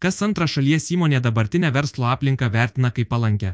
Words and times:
Kas 0.00 0.22
antra 0.24 0.46
šalies 0.48 0.86
įmonė 0.94 1.18
dabartinę 1.20 1.68
verslo 1.76 2.06
aplinką 2.08 2.46
vertina 2.52 2.88
kaip 2.96 3.10
palankę. 3.12 3.50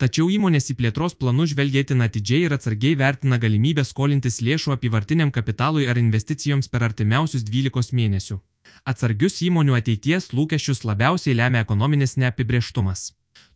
Tačiau 0.00 0.30
įmonės 0.32 0.70
į 0.72 0.76
plėtros 0.78 1.14
planus 1.20 1.50
žvelgėtina 1.52 2.06
atidžiai 2.08 2.46
ir 2.46 2.54
atsargiai 2.56 2.96
vertina 3.02 3.36
galimybę 3.42 3.84
skolintis 3.84 4.40
lėšų 4.46 4.72
apivartiniam 4.76 5.32
kapitalui 5.36 5.84
ar 5.92 6.00
investicijoms 6.00 6.72
per 6.72 6.86
artimiausius 6.88 7.44
12 7.44 7.92
mėnesių. 7.98 8.38
Atsargius 8.88 9.36
įmonių 9.44 9.76
ateities 9.80 10.30
lūkesčius 10.32 10.80
labiausiai 10.88 11.36
lemia 11.36 11.60
ekonominis 11.66 12.16
neapibrieštumas. 12.24 13.10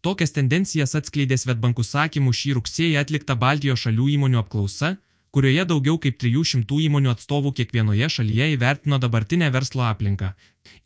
Tokias 0.04 0.36
tendencijas 0.36 0.92
atskleidė 1.00 1.40
Svetbankų 1.40 1.88
sakymų 1.88 2.36
šį 2.36 2.58
rugsėjį 2.60 3.00
atlikta 3.00 3.34
Baltijos 3.46 3.80
šalių 3.86 4.12
įmonių 4.18 4.44
apklausa, 4.44 4.98
kurioje 5.36 5.64
daugiau 5.68 5.98
kaip 6.00 6.14
300 6.22 6.76
įmonių 6.86 7.10
atstovų 7.12 7.50
kiekvienoje 7.58 8.06
šalyje 8.14 8.46
įvertino 8.54 8.96
dabartinę 9.02 9.50
verslo 9.52 9.82
aplinką, 9.84 10.30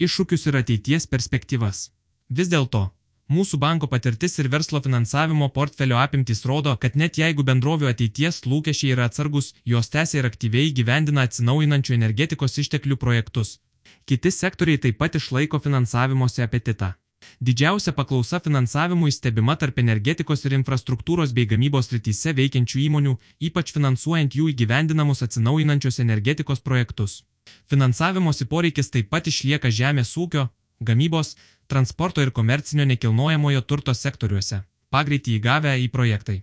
iššūkius 0.02 0.48
ir 0.50 0.58
ateities 0.60 1.06
perspektyvas. 1.12 1.82
Vis 2.38 2.50
dėlto, 2.50 2.80
mūsų 3.36 3.60
banko 3.62 3.86
patirtis 3.92 4.34
ir 4.42 4.48
verslo 4.50 4.80
finansavimo 4.82 5.48
portfelio 5.54 6.00
apimtys 6.02 6.42
rodo, 6.50 6.74
kad 6.82 6.98
net 7.02 7.20
jeigu 7.22 7.46
bendrovių 7.46 7.92
ateities 7.92 8.42
lūkesčiai 8.50 8.96
yra 8.96 9.06
atsargus, 9.06 9.52
jos 9.74 9.92
tęsia 9.94 10.18
ir 10.18 10.30
aktyviai 10.32 10.74
gyvendina 10.80 11.28
atsinaujinančių 11.30 11.94
energetikos 12.00 12.58
išteklių 12.64 12.98
projektus. 13.06 13.60
Kiti 14.02 14.34
sektoriai 14.34 14.82
taip 14.82 14.98
pat 14.98 15.14
išlaiko 15.14 15.62
finansavimosi 15.62 16.42
apetitą. 16.42 16.96
Didžiausia 17.40 17.92
paklausa 17.92 18.38
finansavimui 18.44 19.12
stebima 19.12 19.54
tarp 19.56 19.78
energetikos 19.80 20.42
ir 20.44 20.54
infrastruktūros 20.58 21.30
bei 21.32 21.46
gamybos 21.48 21.86
rytise 21.94 22.34
veikiančių 22.36 22.80
įmonių, 22.82 23.14
ypač 23.48 23.72
finansuojant 23.72 24.36
jų 24.36 24.50
įgyvendinamus 24.52 25.24
atsinaujinančios 25.24 26.02
energetikos 26.04 26.60
projektus. 26.60 27.22
Finansavimosi 27.72 28.44
poreikis 28.44 28.92
taip 28.92 29.08
pat 29.08 29.32
išlieka 29.32 29.72
žemės 29.72 30.12
ūkio, 30.20 30.50
gamybos, 30.84 31.32
transporto 31.66 32.20
ir 32.20 32.30
komercinio 32.30 32.84
nekilnojamojo 32.92 33.64
turto 33.64 33.96
sektoriuose, 33.96 34.60
pagreitį 34.92 35.40
įgavę 35.40 35.74
į 35.80 35.88
projektai. 35.96 36.38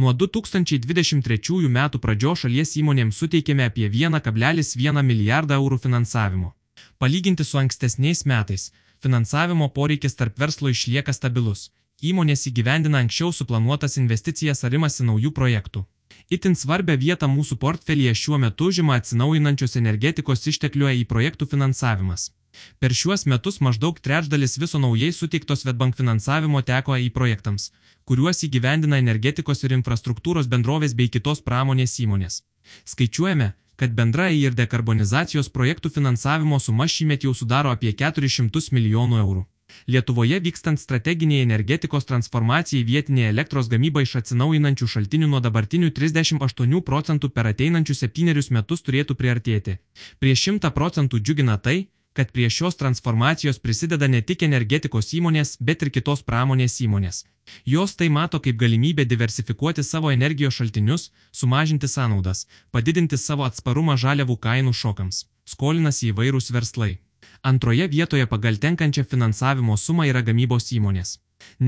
Nuo 0.00 0.16
2023 0.16 1.68
metų 1.76 2.00
pradžios 2.00 2.46
šalies 2.46 2.76
įmonėms 2.80 3.20
suteikėme 3.20 3.68
apie 3.68 3.88
1,1 3.92 5.04
milijardą 5.12 5.60
eurų 5.60 5.84
finansavimo. 5.84 6.54
Palyginti 6.98 7.44
su 7.44 7.60
ankstesniais 7.60 8.24
metais, 8.24 8.70
finansavimo 9.04 9.68
poreikis 9.68 10.16
tarp 10.18 10.38
verslo 10.38 10.72
išlieka 10.72 11.12
stabilus. 11.12 11.68
Įmonės 12.02 12.46
įgyvendina 12.50 13.00
anksčiau 13.02 13.32
suplanuotas 13.34 13.98
investicijas 13.98 14.64
ar 14.64 14.74
imasi 14.78 15.06
naujų 15.06 15.32
projektų. 15.34 15.84
Itin 16.30 16.54
svarbę 16.54 16.96
vietą 17.00 17.26
mūsų 17.32 17.56
portfelyje 17.62 18.14
šiuo 18.22 18.38
metu 18.42 18.68
užima 18.70 18.98
atsinaujinančios 19.00 19.78
energetikos 19.80 20.46
išteklių 20.52 20.92
į 21.00 21.06
projektų 21.12 21.48
finansavimas. 21.52 22.30
Per 22.78 22.94
šiuos 23.00 23.24
metus 23.30 23.60
maždaug 23.64 23.98
trečdalis 24.00 24.58
viso 24.62 24.78
naujai 24.82 25.10
suteikto 25.12 25.56
Svetbank 25.56 25.96
finansavimo 25.98 26.62
teko 26.70 26.96
į 26.98 27.08
projektams, 27.16 27.70
kuriuos 28.08 28.44
įgyvendina 28.46 28.98
energetikos 29.02 29.64
ir 29.64 29.74
infrastruktūros 29.76 30.50
bendrovės 30.52 30.94
bei 30.98 31.10
kitos 31.16 31.42
pramonės 31.48 31.98
įmonės. 32.04 32.42
Skaičiuojame, 32.92 33.52
kad 33.78 33.94
bendra 33.98 34.28
ir 34.34 34.56
dekarbonizacijos 34.58 35.52
projektų 35.54 35.92
finansavimo 35.94 36.58
suma 36.60 36.88
šįmet 36.94 37.24
jau 37.28 37.34
sudaro 37.40 37.70
apie 37.74 37.92
400 38.02 38.74
milijonų 38.74 39.22
eurų. 39.22 39.44
Lietuvoje 39.86 40.40
vykstant 40.40 40.80
strateginiai 40.80 41.44
energetikos 41.44 42.08
transformacijai 42.08 42.86
vietinė 42.88 43.28
elektros 43.28 43.68
gamyba 43.72 44.02
iš 44.04 44.16
atsinaujinančių 44.22 44.88
šaltinių 44.94 45.28
nuo 45.34 45.40
dabartinių 45.44 45.90
38 45.98 46.80
procentų 46.88 47.30
per 47.36 47.50
ateinančius 47.52 48.02
septynerius 48.04 48.50
metus 48.56 48.82
turėtų 48.86 49.16
priartėti. 49.20 49.78
Prie 50.18 50.34
100 50.34 50.72
procentų 50.78 51.20
džiugina 51.20 51.58
tai, 51.68 51.78
kad 52.18 52.32
prie 52.32 52.50
šios 52.50 52.76
transformacijos 52.76 53.58
prisideda 53.58 54.06
ne 54.10 54.20
tik 54.28 54.40
energetikos 54.42 55.12
įmonės, 55.14 55.52
bet 55.60 55.84
ir 55.84 55.90
kitos 55.96 56.24
pramonės 56.26 56.80
įmonės. 56.82 57.20
Jos 57.74 57.94
tai 58.00 58.08
mato 58.16 58.40
kaip 58.46 58.58
galimybę 58.62 59.04
diversifikuoti 59.12 59.84
savo 59.86 60.10
energijos 60.10 60.56
šaltinius, 60.58 61.04
sumažinti 61.32 61.88
sąnaudas, 61.92 62.40
padidinti 62.74 63.20
savo 63.26 63.46
atsparumą 63.46 63.96
žaliavų 64.04 64.36
kainų 64.48 64.74
šokams. 64.80 65.22
Skolinasi 65.54 66.10
įvairūs 66.10 66.50
verslai. 66.58 66.98
Antroje 67.52 67.86
vietoje 67.94 68.26
pagal 68.26 68.58
tenkančią 68.66 69.06
finansavimo 69.14 69.76
sumą 69.86 70.10
yra 70.10 70.26
gamybos 70.26 70.70
įmonės. 70.74 71.16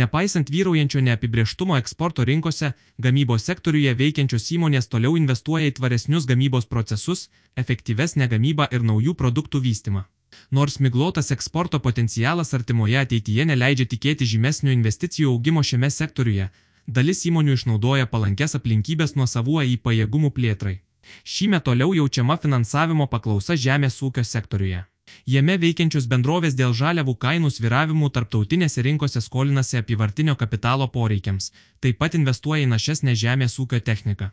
Nepaisant 0.03 0.51
vyraujančio 0.51 1.01
neapibrieštumo 1.07 1.77
eksporto 1.79 2.25
rinkose, 2.27 2.73
gamybos 2.99 3.47
sektoriuje 3.47 3.95
veikiančios 4.05 4.51
įmonės 4.57 4.91
toliau 4.91 5.15
investuoja 5.25 5.71
į 5.71 5.77
tvaresnius 5.79 6.27
gamybos 6.27 6.67
procesus, 6.67 7.29
efektyvesnę 7.63 8.27
gamybą 8.35 8.73
ir 8.75 8.83
naujų 8.83 9.15
produktų 9.15 9.69
vystimą. 9.69 10.11
Nors 10.51 10.79
miglotas 10.81 11.31
eksporto 11.35 11.79
potencialas 11.79 12.55
artimoje 12.59 12.99
ateityje 13.01 13.47
neleidžia 13.51 13.87
tikėti 13.93 14.29
žymesnio 14.33 14.73
investicijų 14.75 15.33
augimo 15.35 15.63
šiame 15.63 15.91
sektoriuje, 15.91 16.51
dalis 16.87 17.25
įmonių 17.31 17.57
išnaudoja 17.59 18.07
palankes 18.15 18.57
aplinkybės 18.59 19.17
nuo 19.17 19.27
savų 19.31 19.65
į 19.75 19.77
pajėgumų 19.85 20.31
plėtrai. 20.39 20.81
Šįmet 21.25 21.65
toliau 21.67 21.95
jaučiama 21.95 22.37
finansavimo 22.43 23.07
paklausa 23.07 23.57
žemės 23.57 24.01
ūkio 24.03 24.25
sektoriuje. 24.25 24.85
Jame 25.27 25.57
veikiančios 25.63 26.07
bendrovės 26.11 26.55
dėl 26.59 26.75
žaliavų 26.81 27.17
kainų 27.25 27.51
sviravimų 27.51 28.11
tarptautinėse 28.15 28.85
rinkose 28.87 29.21
skolinasi 29.25 29.81
apivartinio 29.81 30.37
kapitalo 30.43 30.87
poreikiams, 30.89 31.51
taip 31.81 31.99
pat 31.99 32.15
investuoja 32.19 32.67
į 32.67 32.71
našesnę 32.75 33.17
žemės 33.25 33.59
ūkio 33.63 33.81
techniką. 33.91 34.31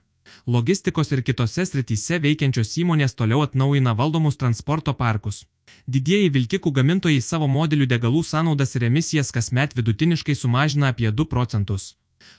Logistikos 0.47 1.11
ir 1.11 1.21
kitose 1.27 1.65
srityse 1.65 2.19
veikiančios 2.23 2.73
įmonės 2.83 3.15
toliau 3.19 3.43
atnaujina 3.45 3.93
valdomus 3.97 4.37
transporto 4.37 4.93
parkus. 4.93 5.45
Didieji 5.87 6.29
vilkikų 6.35 6.71
gamintojai 6.79 7.21
savo 7.21 7.47
modelių 7.47 7.87
degalų 7.93 8.23
sąnaudas 8.23 8.75
ir 8.75 8.87
emisijas 8.89 9.31
kasmet 9.35 9.75
vidutiniškai 9.77 10.35
sumažina 10.35 10.91
apie 10.93 11.11
2 11.11 11.25
procentus. 11.31 11.95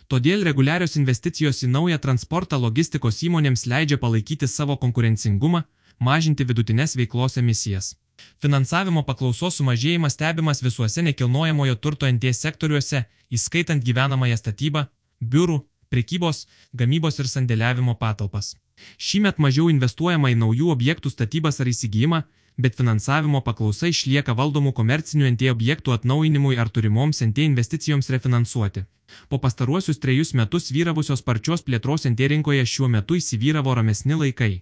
Todėl 0.09 0.44
reguliarios 0.44 0.97
investicijos 1.00 1.62
į 1.65 1.71
naują 1.72 1.99
transportą 2.04 2.59
logistikos 2.60 3.22
įmonėms 3.28 3.66
leidžia 3.72 3.99
palaikyti 4.05 4.49
savo 4.49 4.76
konkurencingumą, 4.76 5.62
mažinti 5.99 6.44
vidutinės 6.49 6.97
veiklos 6.97 7.37
emisijas. 7.43 7.94
Finansavimo 8.43 9.05
paklausos 9.09 9.59
sumažėjimas 9.60 10.16
stebimas 10.16 10.62
visuose 10.62 11.05
nekilnojamojo 11.06 11.76
turto 11.84 12.09
NT 12.10 12.32
sektoriuose, 12.34 13.05
įskaitant 13.31 13.84
gyvenamąją 13.84 14.38
statybą, 14.41 14.87
biurų, 15.22 15.59
prekybos, 15.93 16.47
gamybos 16.72 17.19
ir 17.22 17.31
sandėliavimo 17.31 17.94
patalpas. 18.00 18.54
Šįmet 18.99 19.41
mažiau 19.43 19.69
investuojama 19.72 20.32
į 20.32 20.38
naujų 20.43 20.71
objektų 20.75 21.10
statybas 21.15 21.60
ar 21.60 21.71
įsigijimą, 21.72 22.22
bet 22.59 22.76
finansavimo 22.78 23.41
paklausa 23.47 23.91
išlieka 23.93 24.34
valdomų 24.38 24.72
komercinių 24.75 25.32
NT 25.32 25.50
objektų 25.54 25.94
atnaujinimui 25.97 26.59
ar 26.59 26.71
turimoms 26.71 27.22
NT 27.26 27.47
investicijoms 27.50 28.10
refinansuoti. 28.15 28.84
Po 29.28 29.38
pastaruosius 29.38 30.00
trejus 30.03 30.34
metus 30.34 30.71
vyravusios 30.75 31.22
sparčios 31.22 31.62
plėtros 31.66 32.06
NT 32.10 32.32
rinkoje 32.34 32.66
šiuo 32.66 32.88
metu 32.93 33.16
įsivyravo 33.19 33.75
ramesni 33.78 34.19
laikai. 34.22 34.55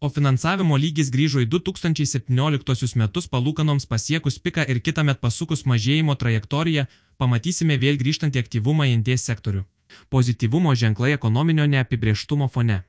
O 0.00 0.08
finansavimo 0.16 0.76
lygis 0.80 1.10
grįžo 1.14 1.42
į 1.44 1.48
2017 1.52 2.98
metus 3.00 3.28
palūkanoms 3.32 3.86
pasiekus 3.90 4.38
piką 4.46 4.64
ir 4.74 4.80
kitą 4.86 5.04
met 5.08 5.20
pasukus 5.20 5.64
mažėjimo 5.70 6.16
trajektoriją, 6.20 6.86
pamatysime 7.20 7.78
vėl 7.84 8.00
grįžtantį 8.00 8.44
aktyvumą 8.44 8.88
į 8.90 8.98
NT 9.00 9.18
sektorių. 9.26 9.64
Pozityvumo 10.08 10.74
ženklai 10.74 11.12
ekonominio 11.18 11.66
neapibrieštumo 11.66 12.48
fone. 12.48 12.82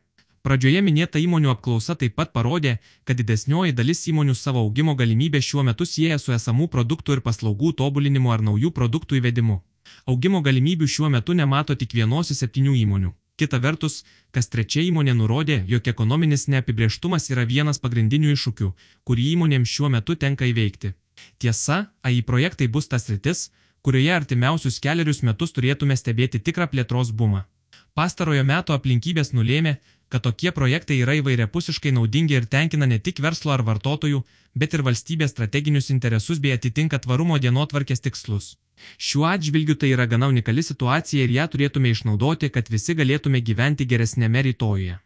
Pradžioje 0.46 0.82
minėta 0.86 1.18
įmonių 1.18 1.50
apklausa 1.56 1.96
taip 1.98 2.14
pat 2.20 2.30
parodė, 2.34 2.76
kad 3.04 3.18
didesnioji 3.18 3.74
dalis 3.74 4.04
įmonių 4.12 4.36
savo 4.38 4.62
augimo 4.62 4.94
galimybę 5.00 5.42
šiuo 5.42 5.64
metu 5.66 5.88
sieja 5.90 6.20
su 6.22 6.36
esamų 6.36 6.68
produktų 6.76 7.18
ir 7.18 7.22
paslaugų 7.26 7.72
tobulinimu 7.80 8.34
ar 8.36 8.44
naujų 8.46 8.70
produktų 8.80 9.18
įvedimu. 9.22 9.56
Augimo 10.06 10.42
galimybių 10.46 10.90
šiuo 10.96 11.10
metu 11.10 11.34
nemato 11.34 11.76
tik 11.76 11.98
vienos 11.98 12.30
iš 12.30 12.44
septynių 12.44 12.76
įmonių. 12.84 13.10
Kita 13.42 13.58
vertus, 13.60 14.04
kas 14.32 14.48
trečia 14.54 14.84
įmonė 14.86 15.16
nurodė, 15.18 15.58
jog 15.68 15.90
ekonominis 15.92 16.46
neapibrieštumas 16.54 17.26
yra 17.34 17.44
vienas 17.50 17.82
pagrindinių 17.84 18.32
iššūkių, 18.36 18.70
kurį 19.04 19.26
įmonėms 19.34 19.74
šiuo 19.74 19.90
metu 19.98 20.16
tenka 20.16 20.46
įveikti. 20.48 20.94
Tiesa, 21.42 21.88
AI 22.06 22.22
projektai 22.22 22.70
bus 22.70 22.88
tas 22.88 23.10
rytis, 23.10 23.50
kurioje 23.86 24.14
artimiausius 24.20 24.80
keliarius 24.84 25.22
metus 25.28 25.54
turėtume 25.56 25.98
stebėti 26.00 26.42
tikrą 26.48 26.66
plėtros 26.72 27.12
bumą. 27.20 27.44
Pastarojo 27.96 28.44
meto 28.44 28.74
aplinkybės 28.76 29.32
nulėmė, 29.38 29.78
kad 30.12 30.26
tokie 30.26 30.52
projektai 30.58 30.98
yra 31.04 31.16
įvairiapusiškai 31.20 31.94
naudingi 31.98 32.36
ir 32.40 32.48
tenkina 32.56 32.90
ne 32.92 32.98
tik 33.00 33.22
verslo 33.26 33.54
ar 33.56 33.64
vartotojų, 33.70 34.20
bet 34.56 34.76
ir 34.76 34.84
valstybės 34.88 35.32
strateginius 35.36 35.92
interesus 35.94 36.42
bei 36.44 36.56
atitinka 36.58 37.00
tvarumo 37.06 37.40
dienotvarkės 37.46 38.04
tikslus. 38.08 38.52
Šiuo 38.98 39.30
atžvilgiu 39.32 39.78
tai 39.80 39.94
yra 39.96 40.10
gana 40.12 40.28
unikali 40.34 40.64
situacija 40.66 41.24
ir 41.24 41.36
ją 41.38 41.48
turėtume 41.54 41.96
išnaudoti, 41.96 42.52
kad 42.58 42.72
visi 42.74 42.98
galėtume 43.00 43.42
gyventi 43.50 43.88
geresnėme 43.94 44.44
rytojuje. 44.50 45.00